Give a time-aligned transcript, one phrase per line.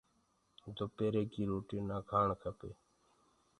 [0.75, 2.71] دُپيري ڪي روتي نآ کآڻ کپي۔